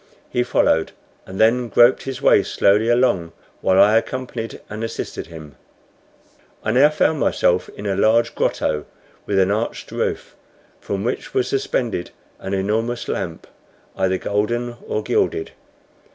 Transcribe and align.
He 0.31 0.41
followed, 0.41 0.93
and 1.27 1.39
then 1.39 1.67
groped 1.69 2.01
his 2.01 2.23
way 2.23 2.41
slowly 2.41 2.89
along, 2.89 3.33
while 3.61 3.79
I 3.79 3.97
accompanied 3.97 4.59
and 4.67 4.83
assisted 4.83 5.27
him. 5.27 5.57
I 6.63 6.71
now 6.71 6.89
found 6.89 7.19
myself 7.19 7.69
in 7.77 7.85
a 7.85 7.95
large 7.95 8.33
grotto 8.33 8.87
with 9.27 9.37
an 9.37 9.51
arched 9.51 9.91
roof, 9.91 10.35
from 10.79 11.03
which 11.03 11.35
was 11.35 11.47
suspended 11.47 12.09
an 12.39 12.55
enormous 12.55 13.07
lamp, 13.07 13.45
either 13.95 14.17
golden 14.17 14.75
or 14.87 15.03
gilded. 15.03 15.51